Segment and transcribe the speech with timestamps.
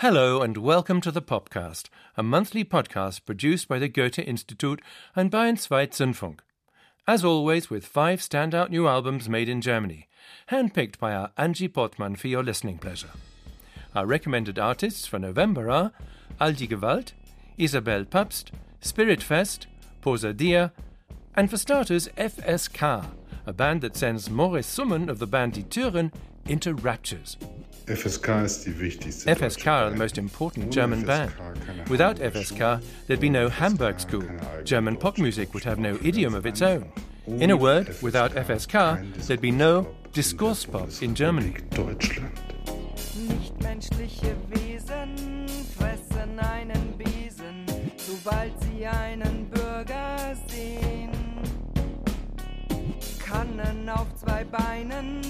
[0.00, 4.80] Hello and welcome to the Popcast, a monthly podcast produced by the Goethe Institute
[5.14, 6.38] and Bayern 2 Zündfunk.
[7.06, 10.08] As always, with five standout new albums made in Germany,
[10.50, 13.10] handpicked by our Angie Portmann for your listening pleasure.
[13.94, 15.92] Our recommended artists for November are
[16.40, 17.12] All diese Gewalt,
[17.58, 19.66] Isabelle Pabst, Spiritfest,
[20.00, 20.72] Pose Dia,
[21.36, 23.04] and for starters, FSK,
[23.44, 26.10] a band that sends Maurice Summen of the band Die Türen
[26.50, 27.38] into raptures.
[27.86, 29.30] FSK ist die wichtigste.
[29.30, 31.32] FSK are the most important German band.
[31.88, 34.24] Without FSK, there'd be no Hamburg School.
[34.64, 36.92] German pop music would have no idiom of its own.
[37.26, 41.54] In a word, without FSK, there'd be no Diskurs pop in Germany.
[43.28, 45.46] Nichtmenschliche Wesen
[45.76, 51.10] fressen einen Besen, sobald sie einen Bürger sehen.
[53.18, 55.22] Kannen auf zwei Beinen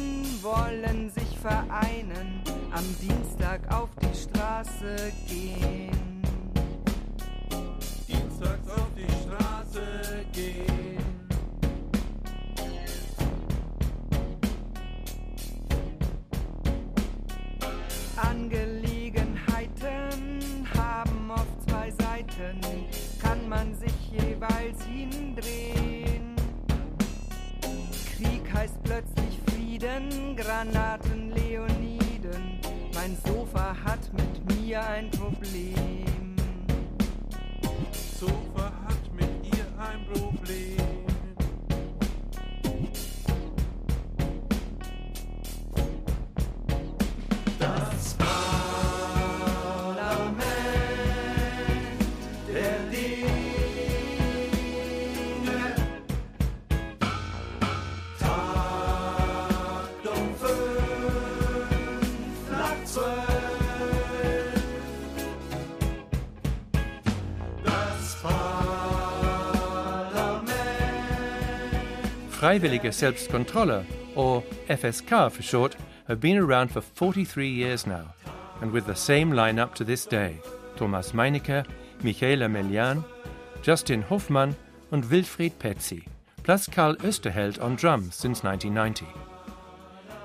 [0.42, 6.22] wollen sich vereinen, am Dienstag auf die Straße gehen.
[8.08, 10.98] Dienstags auf die Straße gehen.
[18.16, 22.60] Angelegenheiten haben oft zwei Seiten,
[23.20, 26.34] kann man sich jeweils hindrehen.
[28.16, 29.19] Krieg heißt plötzlich
[29.81, 32.61] Frieden, Granaten, Leoniden.
[32.95, 36.37] Mein Sofa hat mit mir ein Problem.
[38.19, 40.80] Sofa hat mit ihr ein Problem.
[72.41, 73.84] Freiwillige Selbstkontrolle,
[74.16, 75.76] or FSK for short,
[76.09, 78.15] have been around for 43 years now,
[78.62, 80.38] and with the same lineup to this day
[80.75, 81.66] Thomas Meinecke,
[82.03, 83.04] Michaela Melian,
[83.60, 84.56] Justin Hoffmann,
[84.91, 86.06] and Wilfried Petzi,
[86.42, 89.06] plus Carl Oesterhelt on drums since 1990.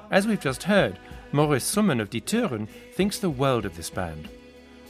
[0.09, 0.97] As we've just heard,
[1.33, 4.29] Maurice Summen of Die Türen thinks the world of this band.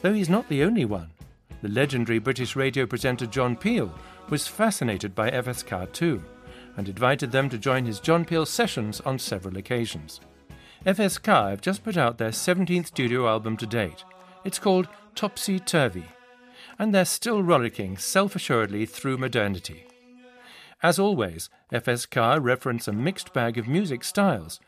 [0.04, 1.10] Though he's not the only one.
[1.64, 3.92] The legendary British radio presenter John Peel
[4.30, 6.24] was fascinated by FSK too,
[6.78, 10.20] and invited them to join his John Peel sessions on several occasions.
[10.86, 14.04] FSK have just put out their 17th studio album to date.
[14.44, 16.06] It's called Topsy Turvy,
[16.78, 19.88] and they're still rollicking self assuredly through modernity.
[20.84, 24.60] As always, FSK reference a mixed bag of music styles,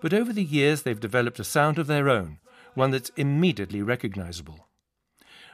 [0.00, 2.38] but over the years they've developed a sound of their own,
[2.74, 4.66] one that's immediately recognizable.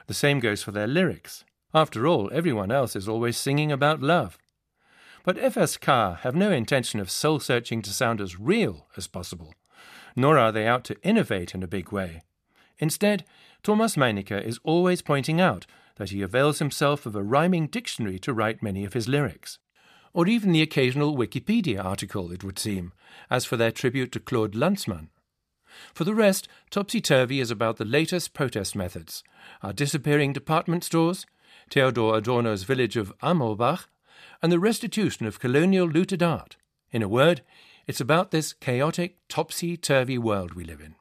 [0.07, 1.43] The same goes for their lyrics.
[1.73, 4.37] After all, everyone else is always singing about love.
[5.27, 9.53] But FSK have no intention of soul searching to sound as real as possible,
[10.15, 12.21] nor are they out to innovate in a big way.
[12.79, 13.25] Instead,
[13.61, 15.65] Thomas Meinecke is always pointing out
[15.97, 19.59] that he avails himself of a rhyming dictionary to write many of his lyrics.
[20.13, 22.93] Or even the occasional Wikipedia article, it would seem,
[23.29, 25.09] as for their tribute to Claude Lanzmann.
[25.93, 29.25] For the rest, Topsy Turvy is about the latest protest methods,
[29.61, 31.25] our disappearing department stores,
[31.69, 33.87] Theodor Adorno's village of Amorbach,
[34.41, 36.57] and the restitution of colonial looted art.
[36.91, 37.41] In a word,
[37.87, 40.95] it's about this chaotic, topsy turvy world we live in.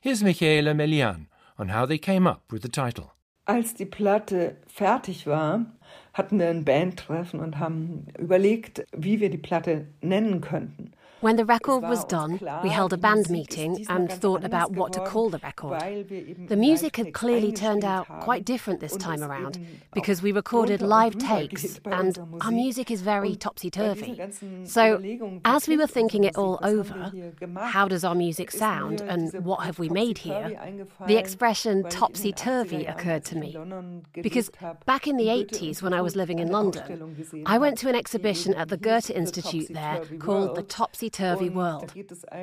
[0.00, 1.28] Here's Michaela Melian
[1.58, 3.12] on how they came up with the title.
[3.46, 5.64] Als die Platte fertig war,
[6.12, 10.92] hatten wir ein Bandtreffen und haben überlegt, wie wir die Platte nennen könnten.
[11.20, 15.00] When the record was done, we held a band meeting and thought about what to
[15.00, 15.80] call the record.
[16.48, 19.58] The music had clearly turned out quite different this time around
[19.94, 24.20] because we recorded live takes and our music is very topsy turvy.
[24.64, 25.02] So,
[25.44, 27.12] as we were thinking it all over,
[27.58, 30.56] how does our music sound and what have we made here?
[31.06, 33.56] The expression topsy turvy occurred to me.
[34.14, 34.50] Because
[34.86, 38.54] back in the 80s, when I was living in London, I went to an exhibition
[38.54, 41.92] at the Goethe Institute there called The Topsy Turvy World.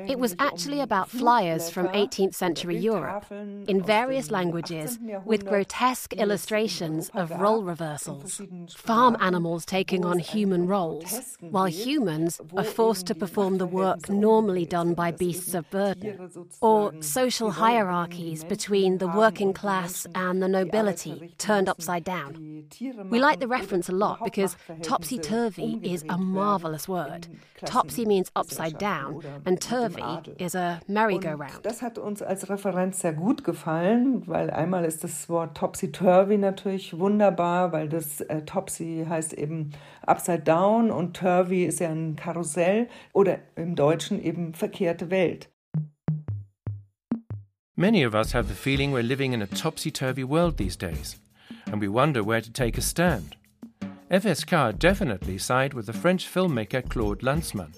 [0.06, 7.10] It was actually about flyers from 18th century Europe in various languages with grotesque illustrations
[7.14, 8.40] of role reversals.
[8.76, 14.66] Farm animals taking on human roles, while humans are forced to perform the work normally
[14.66, 16.30] done by beasts of burden.
[16.60, 22.64] Or social hierarchies between the working class and the nobility turned upside down.
[23.10, 27.28] We like the reference a lot because topsy turvy is a marvellous word.
[27.64, 31.60] Topsy means upside upside down, and Turvey is a merry-go-round.
[31.62, 36.98] Das hat uns als Referenz sehr gut gefallen, weil einmal ist das Wort Topsy-Turvy natürlich
[36.98, 39.70] wunderbar, weil das äh, Topsy heißt eben
[40.06, 45.50] upside down und Turvy ist ja ein Karussell oder im Deutschen eben verkehrte Welt.
[47.78, 51.20] Many of us have the feeling we're living in a topsy turvy world these days,
[51.70, 53.36] and we wonder where to take a stand.
[54.10, 57.74] FSK definitely side with the French filmmaker Claude Lanzmann,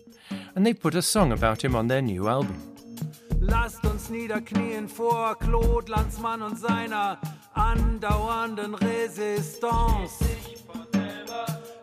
[0.55, 2.57] and they put a song about him on their new album.
[3.41, 7.19] Lasst uns niederknien vor Claude Lanzmann und seiner
[7.55, 10.25] andauernden Resistance.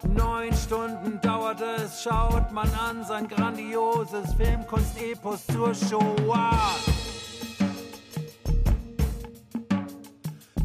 [0.08, 6.76] Neun Stunden dauert es, schaut man an sein grandioses Filmkunstepos zur Shoah.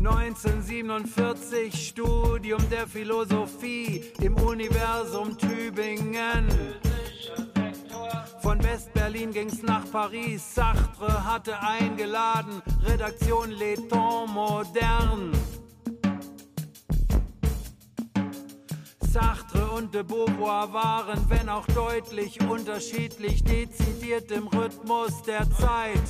[0.00, 6.48] 1947 Studium der Philosophie im Universum Tübingen.
[8.50, 10.56] Von West-Berlin ging's nach Paris.
[10.56, 12.60] Sartre hatte eingeladen.
[12.82, 15.30] Redaktion Les Temps Modern.
[19.02, 26.02] Sartre und de Beauvoir waren, wenn auch deutlich unterschiedlich, dezidiert im Rhythmus der Zeit.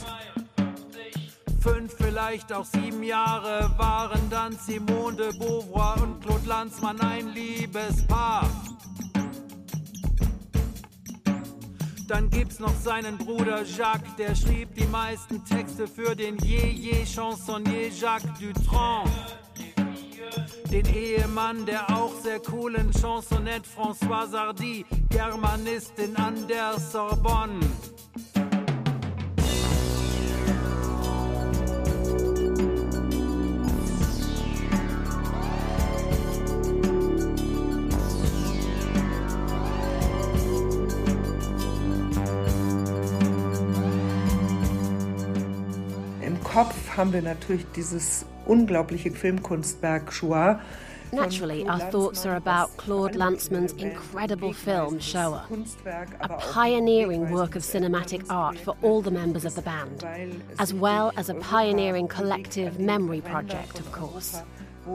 [1.60, 8.48] Fünf, vielleicht auch sieben Jahre waren dann Simone de Beauvoir und Claude Lanzmann ein Liebespaar.
[12.10, 17.88] Dann gibt's noch seinen Bruder Jacques, der schrieb die meisten Texte für den Je-Je Chansonnier
[17.88, 19.08] Jacques Dutronc.
[20.72, 27.60] Den Ehemann der auch sehr coolen Chansonnette François Sardy, Germanistin an der Sorbonne.
[47.00, 50.60] Haben wir natürlich dieses unglaubliche Filmkunstwerk Shoah.
[51.12, 55.48] Naturally, our thoughts are about Claude Lanzmann's incredible film Shoah,
[56.20, 60.04] a pioneering work of cinematic art for all the members of the band,
[60.58, 64.42] as well as a pioneering collective memory project, of course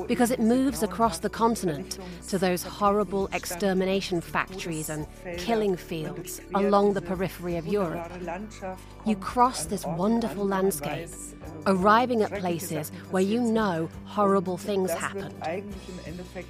[0.08, 6.94] because it moves across the continent to those horrible extermination factories and killing fields along
[6.94, 8.12] the periphery of Europe.
[9.06, 11.10] You cross this wonderful landscape,
[11.68, 15.36] arriving at places where you know horrible things happened.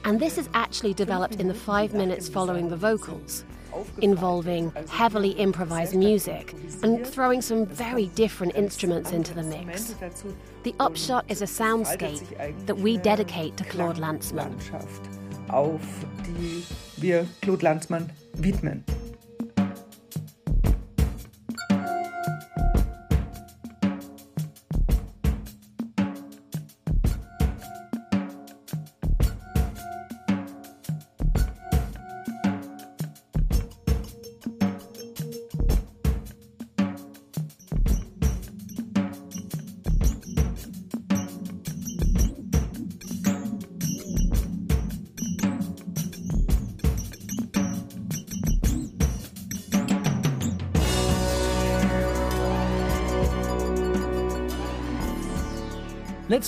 [0.03, 3.45] And this is actually developed in the five minutes following the vocals
[4.01, 9.95] involving heavily improvised music and throwing some very different instruments into the mix.
[10.63, 14.55] The upshot is a soundscape that we dedicate to Claude Lanzmann.
[15.49, 15.81] Auf
[16.25, 16.63] die
[16.97, 18.83] wir Claude Lanzmann widmen.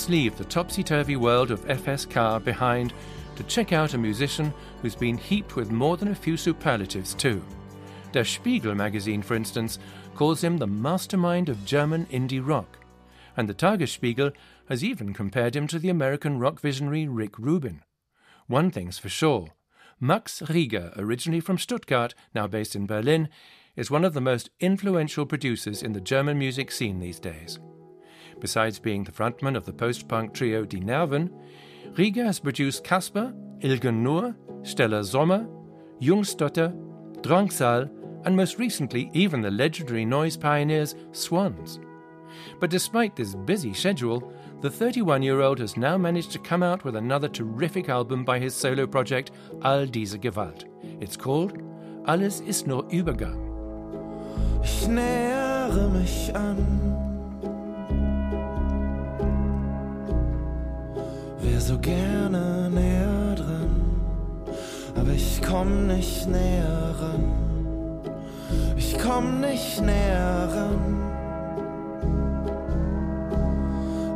[0.08, 2.94] Leave the topsy turvy world of FSK behind
[3.36, 7.44] to check out a musician who's been heaped with more than a few superlatives, too.
[8.12, 9.78] Der Spiegel magazine, for instance,
[10.14, 12.78] calls him the mastermind of German indie rock,
[13.36, 14.32] and the Tagesspiegel
[14.70, 17.82] has even compared him to the American rock visionary Rick Rubin.
[18.46, 19.48] One thing's for sure
[20.00, 23.28] Max Rieger, originally from Stuttgart, now based in Berlin,
[23.76, 27.58] is one of the most influential producers in the German music scene these days.
[28.40, 31.30] Besides being the frontman of the post-punk trio Die Nerven,
[31.94, 35.46] Rieger has produced Casper, Ilgen Nur, Stella Sommer,
[36.00, 36.72] Jungstotter,
[37.22, 37.90] Drangsal,
[38.24, 41.80] and most recently even the legendary noise pioneers Swans.
[42.60, 46.84] But despite this busy schedule, the 31 year old has now managed to come out
[46.84, 49.30] with another terrific album by his solo project
[49.62, 50.64] All diese Gewalt.
[51.00, 51.62] It's called
[52.06, 53.44] Alles ist nur Übergang.
[54.62, 57.07] Ich nähere mich an
[61.40, 63.70] wär so gerne näher dran,
[64.94, 67.24] aber ich komm nicht näher ran.
[68.76, 70.98] Ich komm nicht näher ran.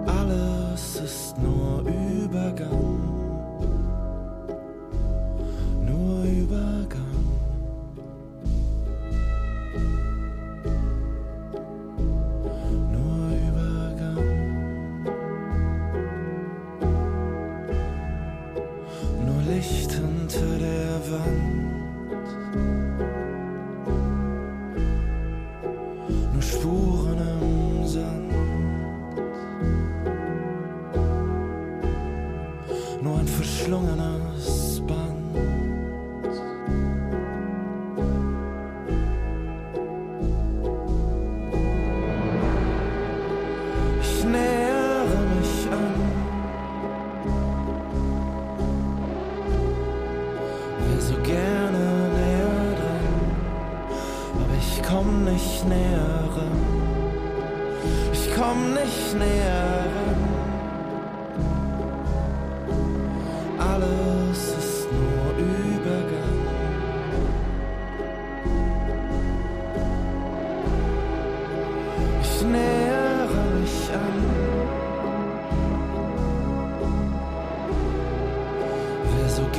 [0.06, 2.21] Alles ist nur Übergang.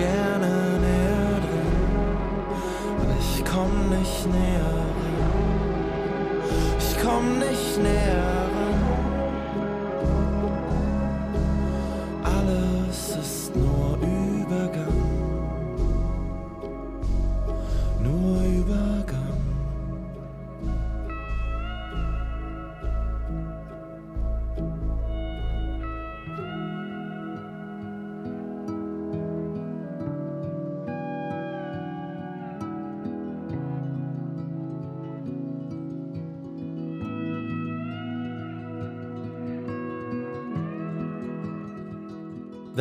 [0.04, 1.72] gerne näher dran,
[3.02, 4.74] aber ich komm nicht näher.
[6.80, 8.43] Ich komm nicht näher.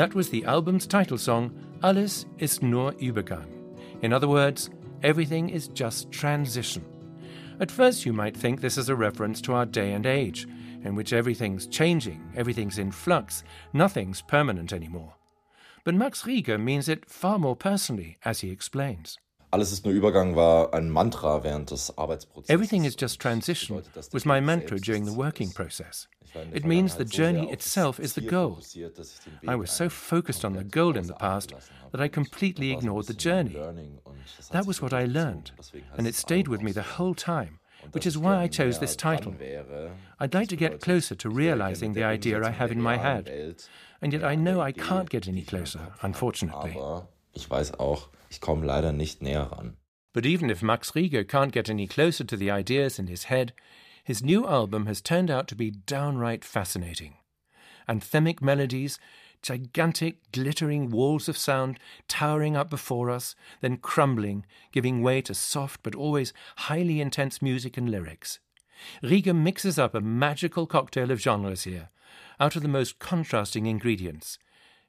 [0.02, 3.46] That was the album's title song, Alles ist nur Übergang.
[4.02, 4.68] In other words,
[5.04, 6.84] everything is just transition.
[7.60, 10.48] At first, you might think this is a reference to our day and age,
[10.82, 15.14] in which everything's changing, everything's in flux, nothing's permanent anymore.
[15.84, 19.20] But Max Rieger means it far more personally, as he explains.
[19.52, 22.48] Alles ist nur Übergang war ein Mantra während des Arbeitsprozesses.
[22.48, 26.08] Everything is just transition was my mantra during the working process.
[26.54, 28.58] It means the journey itself is the goal.
[29.46, 31.52] I was so focused on the goal in the past
[31.90, 33.54] that I completely ignored the journey.
[34.52, 35.52] That was what I learned,
[35.98, 37.58] and it stayed with me the whole time,
[37.92, 39.34] which is why I chose this title.
[40.18, 43.28] I'd like to get closer to realizing the idea I have in my head,
[44.00, 46.78] and yet I know I can't get any closer, unfortunately.
[47.32, 49.76] Ich weiß auch, ich komme leider nicht näher ran.
[50.12, 53.54] But even if Max Rieger can't get any closer to the ideas in his head,
[54.04, 57.16] his new album has turned out to be downright fascinating.
[57.88, 58.98] Anthemic melodies,
[59.42, 65.82] gigantic, glittering walls of sound towering up before us, then crumbling, giving way to soft
[65.82, 68.38] but always highly intense music and lyrics.
[69.02, 71.90] Rieger mixes up a magical cocktail of genres here,
[72.38, 74.38] out of the most contrasting ingredients.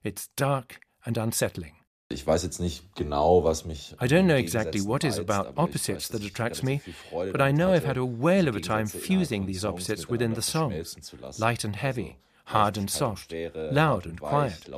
[0.04, 1.76] It's dark and unsettling.
[2.14, 3.96] Ich weiß jetzt nicht genau, was mich.
[4.00, 6.80] I don't know exactly what is about opposites that attracts me,
[7.12, 10.42] but I know I've had a whale of a time fusing these opposites within the
[10.42, 10.96] songs
[11.40, 14.70] light and heavy, hard and soft, loud and quiet.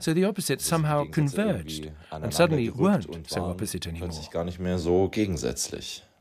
[0.00, 4.10] So the opposites somehow converged and suddenly weren't so opposite anymore.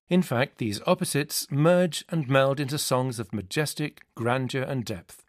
[0.09, 5.22] In fact, these opposites merge and meld into songs of majestic grandeur and depth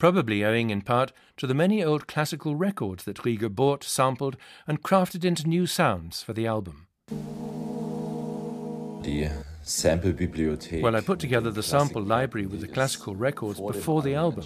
[0.00, 4.82] probably owing in part to the many old classical records that Rieger bought, sampled, and
[4.82, 6.88] crafted into new sounds for the album.
[10.82, 14.44] Well, I put together the sample library with the classical records before the album.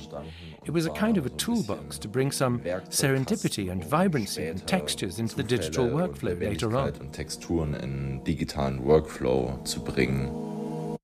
[0.65, 5.21] It was a kind of a toolbox to bring some serendipity and vibrancy and textures
[5.21, 6.93] into the digital workflow later on.
[7.13, 10.99] Texturen in digitalen Workflow zu bringen.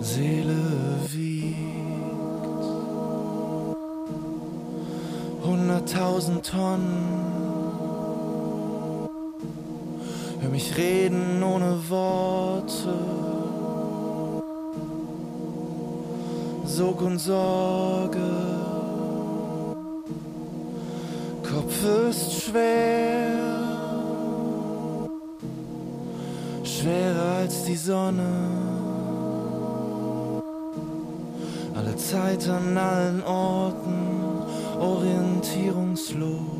[0.00, 0.54] Seele
[1.12, 1.57] wie
[5.44, 7.28] hunderttausend Tonnen.
[10.40, 12.94] Hör mich reden ohne Worte.
[16.64, 18.18] Sog und Sorge.
[21.42, 23.38] Kopf ist schwer.
[26.62, 28.28] Schwerer als die Sonne.
[31.74, 34.07] Alle Zeit an allen Orten
[34.78, 36.57] orientierungslos.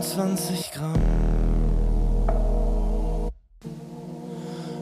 [0.00, 0.94] 21 Gramm.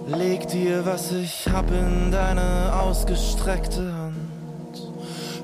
[0.07, 4.93] Leg dir, was ich hab, in deine ausgestreckte Hand.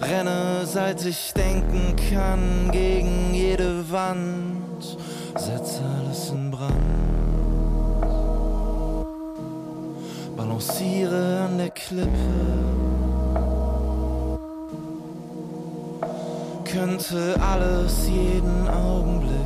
[0.01, 4.97] Renne, seit ich denken kann, gegen jede Wand.
[5.37, 6.73] Setz alles in Brand.
[10.37, 12.11] Balanciere an der Klippe.
[16.65, 19.44] Könnte alles jeden Augenblick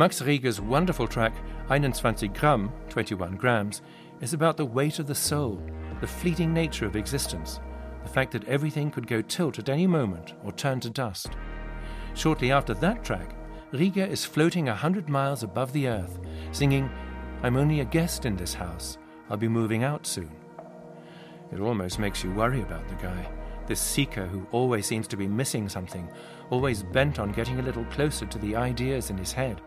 [0.00, 1.34] Max Rieger's wonderful track
[1.66, 3.82] 21 Gramm, 21 grams,
[4.22, 5.60] is about the weight of the soul,
[6.00, 7.60] the fleeting nature of existence,
[8.02, 11.32] the fact that everything could go tilt at any moment or turn to dust.
[12.14, 13.34] Shortly after that track,
[13.74, 16.18] Rieger is floating a hundred miles above the earth,
[16.50, 16.90] singing,
[17.42, 18.96] I'm only a guest in this house.
[19.28, 20.34] I'll be moving out soon.
[21.52, 23.30] It almost makes you worry about the guy,
[23.66, 26.10] this seeker who always seems to be missing something,
[26.48, 29.60] always bent on getting a little closer to the ideas in his head.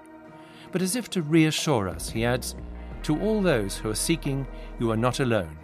[0.74, 2.56] But as if to reassure us, he adds,
[3.04, 4.46] To all those who are seeking,
[4.80, 5.58] you are not alone,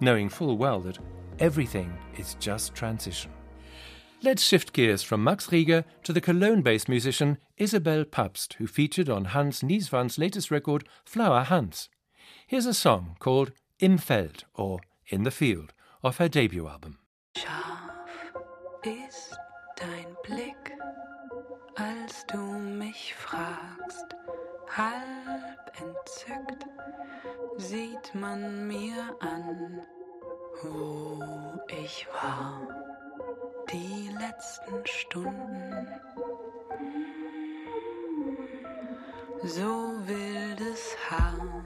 [0.00, 0.98] knowing full well that
[1.40, 3.32] everything is just transition.
[4.22, 9.10] Let's shift gears from Max Rieger to the Cologne based musician Isabelle Pabst, who featured
[9.10, 11.90] on Hans Nieswandt's latest record, Flower Hans.
[12.46, 14.78] Here's a song called Im Feld or
[15.08, 15.72] In the Field
[16.04, 16.98] off her debut album.
[17.36, 17.98] Scharf
[18.84, 19.34] ist
[19.76, 20.72] dein Blick
[21.76, 24.06] als du mich fragst,
[24.76, 26.66] halb entzückt,
[27.56, 29.80] sieht man mir an,
[30.62, 32.60] wo ich war,
[33.72, 35.88] die letzten Stunden.
[39.42, 41.64] So wildes Haar,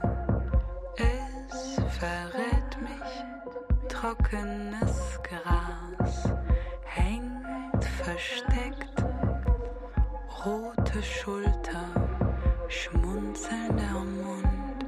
[0.97, 6.33] es verrät mich, trockenes Gras
[6.85, 8.88] hängt versteckt
[10.49, 11.85] rote Schulter,
[12.67, 14.79] schmunzelnder Mund,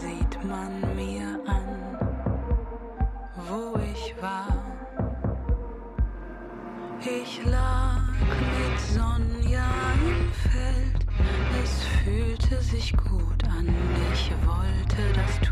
[0.00, 1.68] sieht man mir an,
[3.48, 4.52] wo ich war.
[7.00, 8.02] Ich lag
[8.58, 9.70] mit Sonja
[10.10, 11.06] im Feld,
[11.62, 13.68] es fühlte sich gut an,
[14.12, 15.47] ich wollte das tun,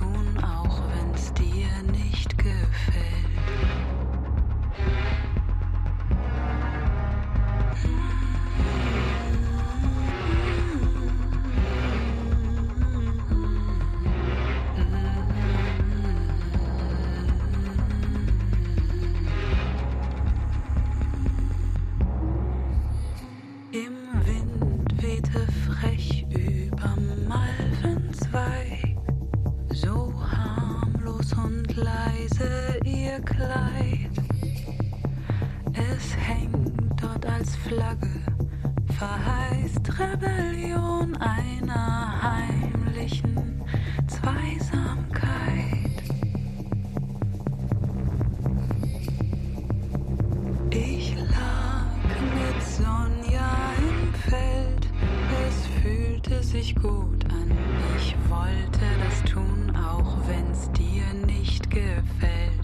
[56.56, 57.50] sich gut an.
[57.98, 62.55] Ich wollte das tun, auch wenn's dir nicht gefällt.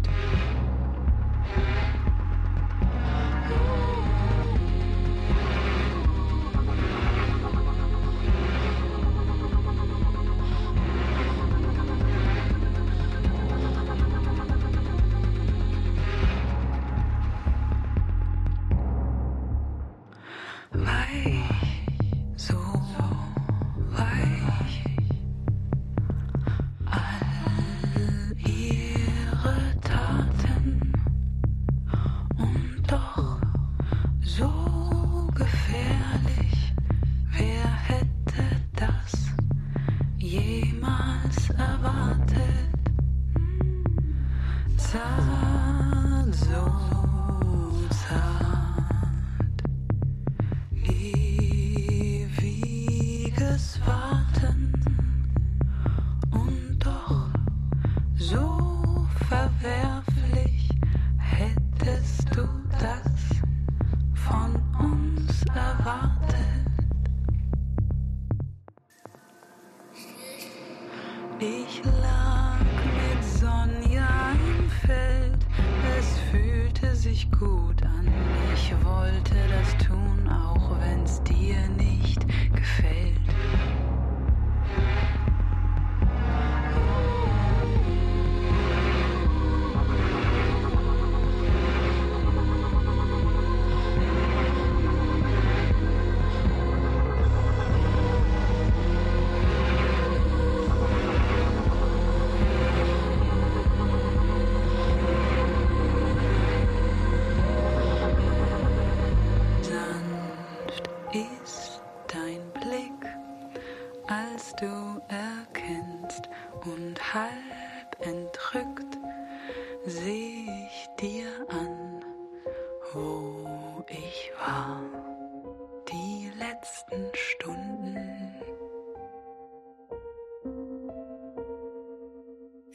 [58.32, 60.11] Do faveur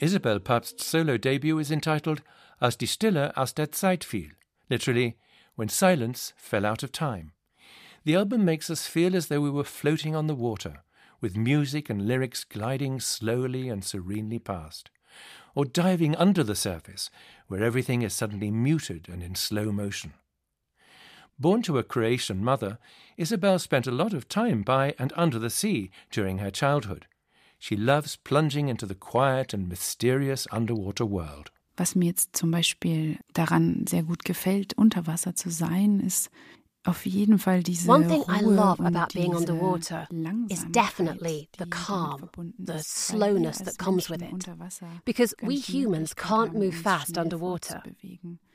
[0.00, 2.22] Isabelle Pabst's solo debut is entitled
[2.60, 4.30] Als die Stille aus der Zeit fiel,
[4.70, 5.16] literally,
[5.56, 7.32] When Silence Fell Out of Time.
[8.04, 10.84] The album makes us feel as though we were floating on the water,
[11.20, 14.90] with music and lyrics gliding slowly and serenely past,
[15.56, 17.10] or diving under the surface,
[17.48, 20.14] where everything is suddenly muted and in slow motion.
[21.40, 22.78] Born to a Croatian mother,
[23.16, 27.06] Isabelle spent a lot of time by and under the sea during her childhood.
[27.58, 31.50] She loves plunging into the quiet and mysterious underwater world.
[31.76, 36.30] Was mir jetzt zum Beispiel daran sehr gut gefällt, unter Wasser zu sein, ist
[36.84, 40.08] auf jeden Fall diese One thing I love about being diese underwater
[40.48, 44.48] is definitely the calm, the ist, weil wir slowness that comes with it.
[45.04, 47.82] Because we humans can't move um fast underwater.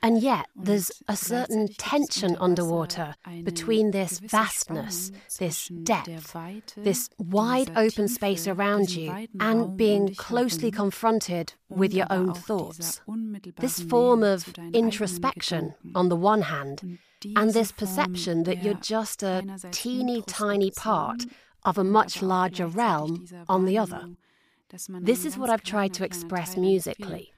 [0.04, 6.36] And yet, there's a certain gleichzeitig gibt es tension underwater between this vastness, this depth,
[6.76, 13.02] this wide open space around you, and being closely confronted with your own thoughts.
[13.60, 17.00] This form of zu deinen eigenen introspection on the one hand,
[17.38, 21.26] and this perception that you're just a teeny tiny part
[21.64, 24.02] of a much larger realm on the other.
[24.02, 24.18] Wahrnehmung,
[24.70, 27.33] dass man This is what I've tried to express Teil eines viel musically.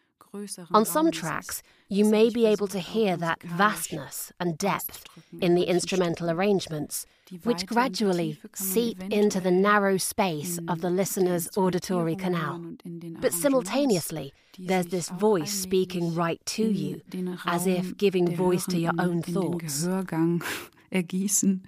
[0.71, 5.05] On some tracks, you may be able to hear that vastness and depth
[5.39, 7.05] in the instrumental arrangements,
[7.43, 10.89] which Weite und die gradually Tiefe kann man seep into the narrow space of the
[10.89, 12.53] listener's auditory canal.
[12.53, 17.01] hören und in den But simultaneously, there's this voice speaking right to you,
[17.45, 19.87] as if giving voice to your own thoughts.
[20.91, 21.63] Ergießen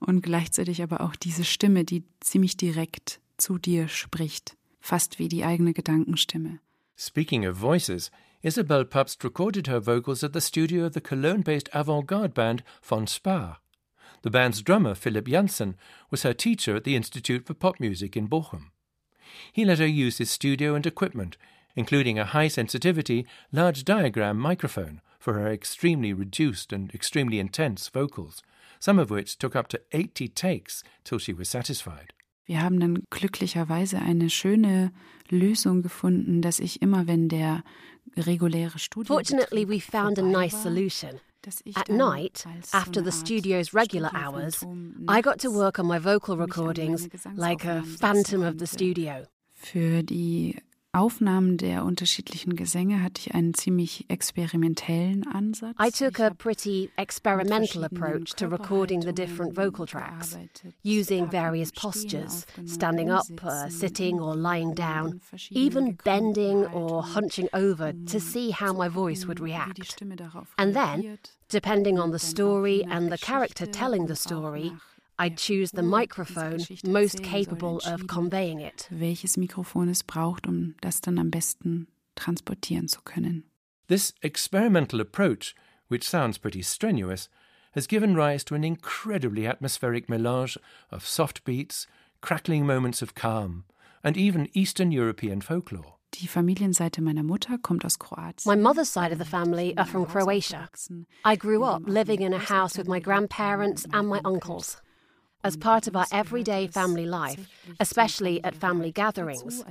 [0.00, 5.44] und gleichzeitig aber auch diese Stimme, die ziemlich direkt zu dir spricht, fast wie die
[5.44, 6.60] eigene Gedankenstimme.
[7.04, 8.12] Speaking of voices,
[8.44, 12.62] Isabelle Pabst recorded her vocals at the studio of the Cologne based avant garde band
[12.80, 13.56] Von Spar.
[14.22, 15.74] The band's drummer, Philipp Janssen,
[16.12, 18.70] was her teacher at the Institute for Pop Music in Bochum.
[19.52, 21.36] He let her use his studio and equipment,
[21.74, 28.44] including a high sensitivity, large diaphragm microphone for her extremely reduced and extremely intense vocals,
[28.78, 32.12] some of which took up to 80 takes till she was satisfied.
[32.44, 34.92] Wir haben dann glücklicherweise eine schöne
[35.28, 37.62] Lösung gefunden, dass ich immer, wenn der
[38.16, 41.20] reguläre Studio Fortunately, we found a nice solution.
[41.74, 44.64] At night, after the studio's regular hours,
[45.08, 49.26] I got to work on my vocal recordings like a phantom of the studio.
[49.52, 50.56] Für die
[50.94, 55.74] Aufnahmen der unterschiedlichen Gesänge hatte ich einen ziemlich experimentellen Ansatz.
[55.80, 60.36] I took a pretty experimental approach to recording the different vocal tracks,
[60.84, 67.94] using various postures, standing up, uh, sitting, or lying down, even bending or hunching over
[68.06, 70.02] to see how my voice would react.
[70.58, 74.72] And then, depending on the story and the character telling the story,
[75.18, 78.88] I'd choose the microphone most capable of conveying it.
[78.90, 83.44] Welches Mikrofon es braucht, um das dann am besten transportieren zu können.
[83.88, 85.54] This experimental approach,
[85.88, 87.28] which sounds pretty strenuous,
[87.72, 90.58] has given rise to an incredibly atmospheric melange
[90.90, 91.86] of soft beats,
[92.20, 93.64] crackling moments of calm,
[94.02, 95.98] and even Eastern European folklore.
[96.20, 98.44] Die Familienseite meiner Mutter kommt aus Kroatien.
[98.46, 100.68] My mother's side of the family are from Croatia.
[101.24, 104.82] I grew up living in a house with my grandparents and my uncles.
[105.44, 107.48] As part of our everyday family life,
[107.80, 109.64] especially at family gatherings,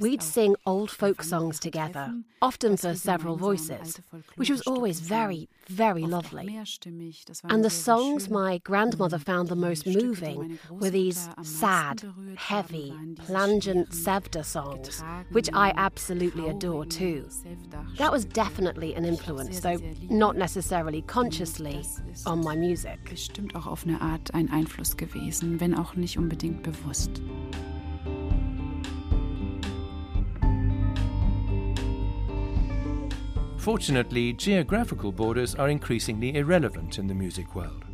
[0.00, 4.00] we'd sing old folk songs together, often for several voices,
[4.36, 6.58] which was always very, very lovely.
[7.44, 12.02] And the songs my grandmother found the most moving were these sad,
[12.36, 12.94] heavy,
[13.26, 17.28] plangent Sevda songs, which I absolutely adore too.
[17.98, 21.84] That was definitely an influence, though not necessarily consciously,
[22.24, 22.98] on my music.
[23.10, 27.20] Bestimmt auch auf eine Art ein Einfluss gewesen, wenn auch nicht unbedingt bewusst.
[33.56, 37.84] Fortunately, geographical borders are increasingly irrelevant in the music world.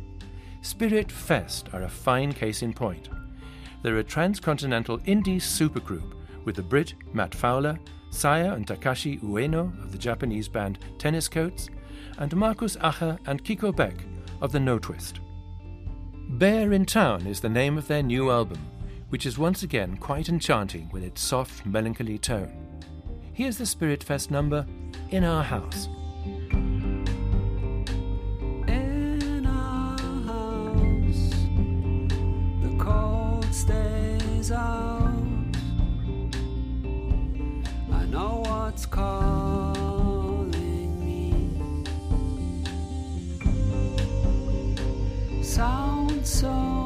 [0.61, 3.09] Spirit Fest are a fine case in point.
[3.81, 9.91] They're a transcontinental indie supergroup with the Brit Matt Fowler, Saya and Takashi Ueno of
[9.91, 11.69] the Japanese band Tenniscoats,
[12.17, 13.95] and Markus Acher and Cico Beck
[14.41, 15.19] of the Notwist.
[16.33, 18.59] Bear in Town is the name of their new album,
[19.09, 22.67] which is once again quite enchanting with its soft, melancholy tone.
[23.33, 24.65] Here's the Spirit Fest number,
[25.09, 25.89] In Our House.
[34.51, 35.13] Out.
[37.91, 39.68] I know what's called.
[46.25, 46.78] So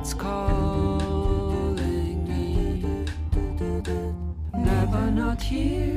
[0.00, 1.76] What's calling
[2.26, 3.04] me?
[4.54, 5.89] Never not here.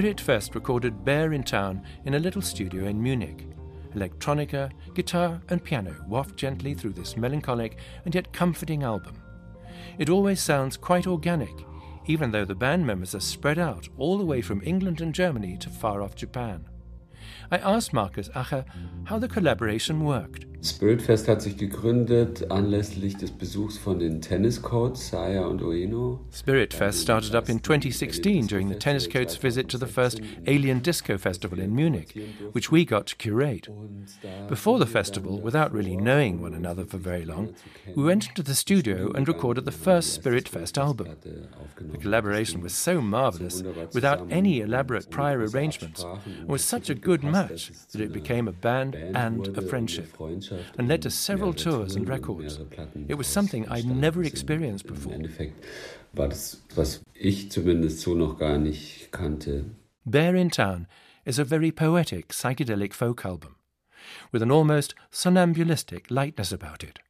[0.00, 3.46] Spirit Fest recorded Bear in Town in a little studio in Munich.
[3.94, 9.14] Electronica, guitar, and piano waft gently through this melancholic and yet comforting album.
[9.98, 11.52] It always sounds quite organic,
[12.06, 15.58] even though the band members are spread out all the way from England and Germany
[15.58, 16.66] to far off Japan.
[17.50, 18.64] I asked Markus Acher
[19.04, 20.46] how the collaboration worked.
[20.62, 26.20] Spiritfest hat sich gegründet anlässlich des Besuchs von den Tenniscoats Saya und Ueno.
[26.30, 31.16] Spiritfest started up in 2016 during the tennis Tenniscoats visit to the first Alien Disco
[31.16, 32.14] Festival in Munich,
[32.52, 33.68] which we got to curate.
[34.48, 37.54] Before the festival, without really knowing one another for very long,
[37.96, 41.16] we went into the studio and recorded the first Spiritfest album.
[41.80, 43.62] The collaboration was so marvelous,
[43.94, 48.52] without any elaborate prior arrangements, and was such a good match that it became a
[48.52, 50.18] band and a friendship
[50.78, 52.58] and led to several tours and records.
[53.08, 55.18] It was something I'd never experienced before.
[56.12, 59.64] war das, was ich zumindest so noch gar nicht kannte.
[60.04, 60.86] Bear in Town
[61.24, 63.56] is a very poetic psychedelic folk album,
[64.32, 67.00] with an almost somnambulistic lightness about it.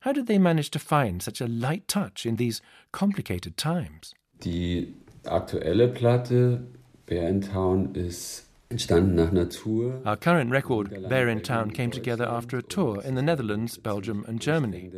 [0.00, 2.60] How did they manage to find such a light touch in these
[2.92, 4.14] complicated times?
[4.40, 6.60] Die aktuelle Platte
[7.06, 10.00] Bear in Town ist entstanden nach einer Tour.
[10.04, 14.24] Our current record, Bear in Town, came together after a tour in the Netherlands, Belgium,
[14.28, 14.90] and Germany.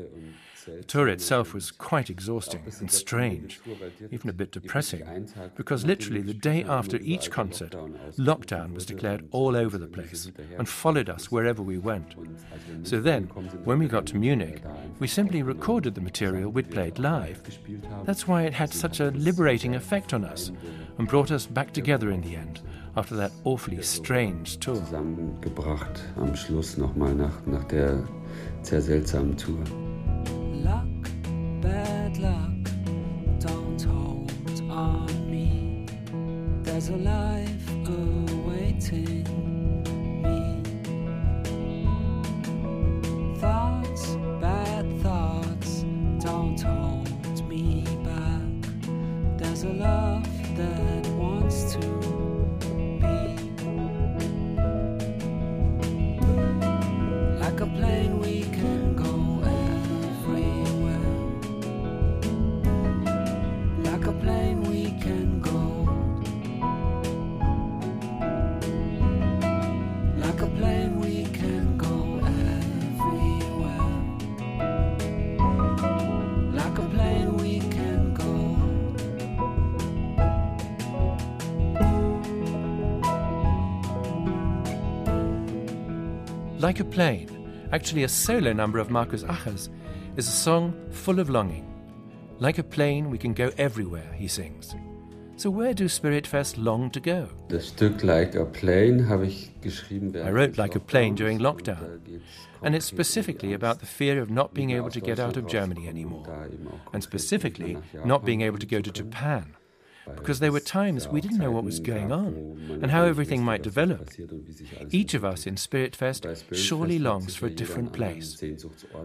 [0.67, 3.61] The tour itself was quite exhausting and strange,
[4.11, 7.73] even a bit depressing, because literally the day after each concert,
[8.19, 12.15] lockdown was declared all over the place and followed us wherever we went.
[12.83, 13.25] So then,
[13.65, 14.63] when we got to Munich,
[14.99, 17.43] we simply recorded the material we'd played live.
[18.05, 20.53] That's why it had such a liberating effect on us
[20.99, 22.61] and brought us back together in the end
[23.01, 24.75] after that awfully strange tour.
[24.75, 28.07] Zusammengebracht am Schluss nochmal nach, nach der
[28.61, 29.65] sehr seltsamen Tour.
[30.63, 30.85] Luck,
[31.63, 32.61] bad luck,
[33.41, 34.31] don't hold
[34.69, 35.87] on me.
[36.63, 39.25] There's a life awaiting
[40.23, 40.63] me.
[43.41, 45.87] Thoughts, bad thoughts,
[46.23, 49.39] don't hold me back.
[49.39, 51.00] There's a love that
[86.71, 89.71] Like a Plane, actually a solo number of Markus Acher's,
[90.17, 91.67] is a song full of longing.
[92.39, 94.77] Like a plane, we can go everywhere, he sings.
[95.35, 97.29] So where do Spirit Fest long to go?
[97.49, 100.15] Das Stück Like a Plane habe ich geschrieben.
[100.15, 102.23] I wrote Like a Plane during lockdown,
[102.63, 105.89] and it's specifically about the fear of not being able to get out of Germany
[105.89, 106.25] anymore,
[106.93, 109.57] and specifically not being able to go to Japan,
[110.17, 113.63] because there were times we didn't know what was going on and how everything might
[113.63, 114.11] develop.
[114.91, 118.43] Each of us in Spirit Fest surely longs for a different place.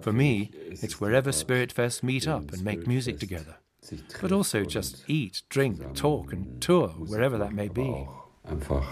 [0.01, 3.57] For me, it's wherever Spirit Fest meet up and make music together,
[4.21, 8.07] but also just eat, drink, talk, and tour, wherever that may be.
[8.47, 8.85] Einfach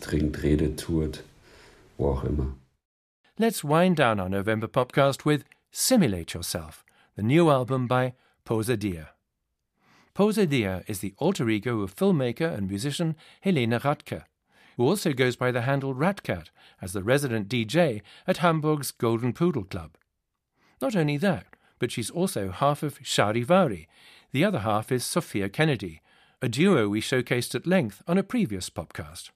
[0.00, 1.22] trinkt, redet, tourt,
[1.96, 2.54] wo auch immer.
[3.38, 6.84] Let's wind down our November podcast with Simulate Yourself,
[7.16, 8.12] the new album by
[8.44, 9.10] Pose Dia.
[10.20, 14.24] Pose Dia is the alter ego of filmmaker and musician Helena Radke,
[14.76, 16.48] who also goes by the handle Ratcat
[16.82, 19.92] as the resident DJ at Hamburg's Golden Poodle Club.
[20.78, 21.46] Not only that,
[21.78, 23.88] but she's also half of Shari Vari.
[24.32, 26.02] The other half is Sophia Kennedy,
[26.42, 29.30] a duo we showcased at length on a previous podcast.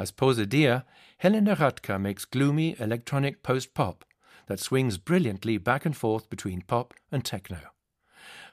[0.00, 0.84] As Pose Dia,
[1.18, 4.04] Helena Radka makes gloomy electronic post pop
[4.48, 7.58] that swings brilliantly back and forth between pop and techno.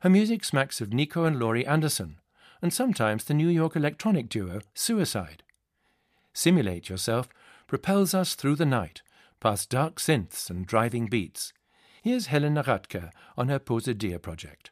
[0.05, 2.19] Her music smacks of Nico and Laurie Anderson,
[2.61, 5.41] and sometimes the New York electronic duo Suicide.
[6.31, 7.27] Simulate Yourself
[7.65, 9.01] propels us through the night,
[9.39, 11.53] past dark synths and driving beats.
[12.03, 14.69] Here's Helena Radke on her Pose Dia project.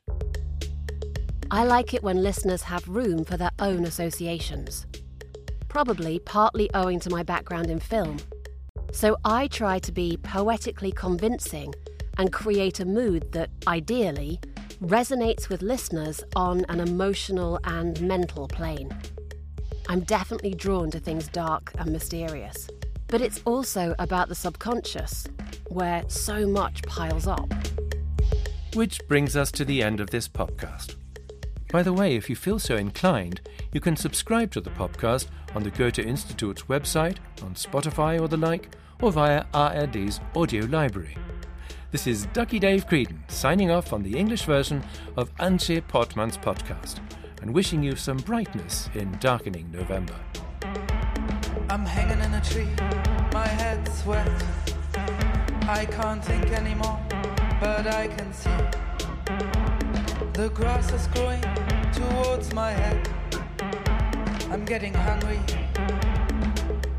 [1.50, 4.86] I like it when listeners have room for their own associations.
[5.68, 8.18] Probably partly owing to my background in film.
[8.92, 11.74] So I try to be poetically convincing
[12.20, 14.40] and create a mood that, ideally,
[14.84, 18.94] resonates with listeners on an emotional and mental plane.
[19.88, 22.70] I'm definitely drawn to things dark and mysterious.
[23.08, 25.28] But it's also about the subconscious,
[25.70, 27.48] where so much piles up.
[28.74, 30.96] Which brings us to the end of this podcast.
[31.72, 33.40] By the way, if you feel so inclined,
[33.72, 38.38] you can subscribe to the podcast on the Goethe Institute's website, on Spotify or the
[38.38, 41.18] like, or via ARD's audio library.
[41.94, 44.84] This is Ducky Dave Creedon signing off on the English version
[45.16, 47.00] of Angie Portmann's podcast
[47.44, 50.16] and wishing you some brightness in darkening November.
[51.70, 52.68] I'm hanging in a tree,
[53.32, 54.28] my head's wet.
[55.70, 57.00] I can't think anymore,
[57.62, 58.50] but I can see.
[60.34, 61.44] The grass is growing
[61.94, 63.08] towards my head.
[64.50, 65.40] I'm getting hungry,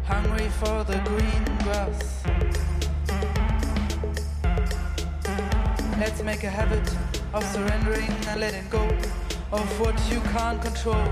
[0.05, 2.23] hungry for the green grass.
[5.97, 6.83] Let's make a habit
[7.33, 8.83] of surrendering and letting go
[9.53, 11.07] of what you can't control.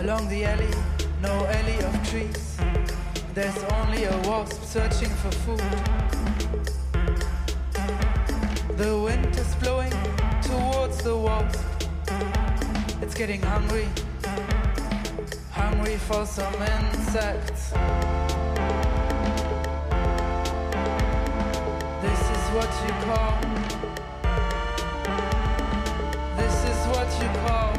[0.00, 0.74] Along the alley,
[1.22, 2.58] no alley of trees.
[3.32, 5.62] There's only a wasp searching for food.
[8.76, 9.94] The wind is blowing
[10.42, 11.60] towards the wasp.
[13.00, 13.88] It's getting hungry
[15.62, 17.70] hungry for some insects.
[22.04, 23.36] This is what you call.
[26.40, 27.72] This is what you call.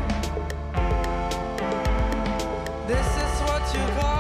[2.88, 4.13] This is what you call.